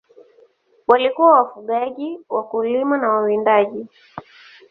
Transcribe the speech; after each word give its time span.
Walikuwa 0.87 1.31
wafugaji, 1.33 2.19
wakulima 2.29 2.97
na 2.97 3.09
wawindaji. 3.09 3.85